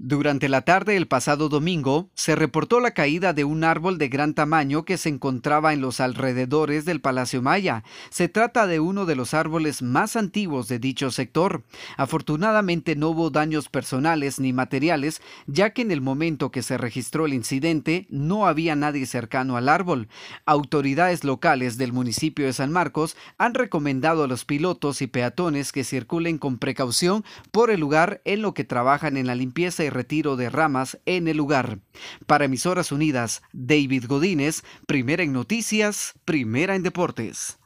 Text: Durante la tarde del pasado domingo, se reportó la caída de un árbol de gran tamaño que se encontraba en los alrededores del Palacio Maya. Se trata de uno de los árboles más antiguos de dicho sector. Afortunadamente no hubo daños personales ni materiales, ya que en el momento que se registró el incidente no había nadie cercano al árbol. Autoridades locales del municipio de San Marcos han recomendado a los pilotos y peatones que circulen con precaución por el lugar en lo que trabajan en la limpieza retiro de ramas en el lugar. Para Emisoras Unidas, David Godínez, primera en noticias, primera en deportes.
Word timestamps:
Durante 0.00 0.48
la 0.48 0.60
tarde 0.60 0.94
del 0.94 1.08
pasado 1.08 1.48
domingo, 1.48 2.08
se 2.14 2.36
reportó 2.36 2.78
la 2.78 2.92
caída 2.92 3.32
de 3.32 3.42
un 3.42 3.64
árbol 3.64 3.98
de 3.98 4.08
gran 4.08 4.32
tamaño 4.32 4.84
que 4.84 4.96
se 4.96 5.08
encontraba 5.08 5.72
en 5.72 5.80
los 5.80 5.98
alrededores 5.98 6.84
del 6.84 7.00
Palacio 7.00 7.42
Maya. 7.42 7.82
Se 8.08 8.28
trata 8.28 8.68
de 8.68 8.78
uno 8.78 9.06
de 9.06 9.16
los 9.16 9.34
árboles 9.34 9.82
más 9.82 10.14
antiguos 10.14 10.68
de 10.68 10.78
dicho 10.78 11.10
sector. 11.10 11.64
Afortunadamente 11.96 12.94
no 12.94 13.08
hubo 13.08 13.30
daños 13.30 13.68
personales 13.68 14.38
ni 14.38 14.52
materiales, 14.52 15.20
ya 15.48 15.70
que 15.70 15.82
en 15.82 15.90
el 15.90 16.00
momento 16.00 16.52
que 16.52 16.62
se 16.62 16.78
registró 16.78 17.26
el 17.26 17.34
incidente 17.34 18.06
no 18.08 18.46
había 18.46 18.76
nadie 18.76 19.04
cercano 19.04 19.56
al 19.56 19.68
árbol. 19.68 20.06
Autoridades 20.46 21.24
locales 21.24 21.76
del 21.76 21.92
municipio 21.92 22.46
de 22.46 22.52
San 22.52 22.70
Marcos 22.70 23.16
han 23.36 23.52
recomendado 23.52 24.22
a 24.22 24.28
los 24.28 24.44
pilotos 24.44 25.02
y 25.02 25.08
peatones 25.08 25.72
que 25.72 25.82
circulen 25.82 26.38
con 26.38 26.58
precaución 26.58 27.24
por 27.50 27.72
el 27.72 27.80
lugar 27.80 28.22
en 28.24 28.42
lo 28.42 28.54
que 28.54 28.62
trabajan 28.62 29.16
en 29.16 29.26
la 29.26 29.34
limpieza 29.34 29.87
retiro 29.90 30.36
de 30.36 30.50
ramas 30.50 30.98
en 31.06 31.28
el 31.28 31.36
lugar. 31.36 31.80
Para 32.26 32.44
Emisoras 32.46 32.92
Unidas, 32.92 33.42
David 33.52 34.06
Godínez, 34.06 34.62
primera 34.86 35.22
en 35.22 35.32
noticias, 35.32 36.14
primera 36.24 36.74
en 36.74 36.82
deportes. 36.82 37.58